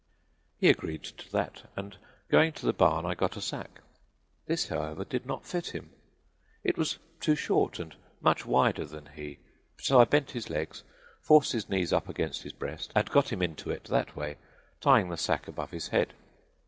[0.57, 1.95] He agreed to that, and
[2.31, 3.81] going to the barn I got a sack.
[4.47, 5.91] This, however, did not fit him;
[6.63, 9.37] it was too short and much wider than he;
[9.79, 10.83] so I bent his legs,
[11.21, 14.37] forced his knees up against his breast and got him into it that way,
[14.79, 16.15] tying the sack above his head.